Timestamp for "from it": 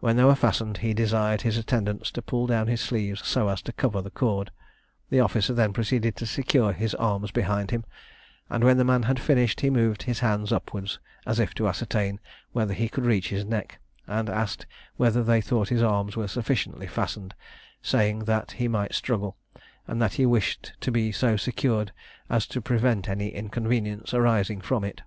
24.60-25.02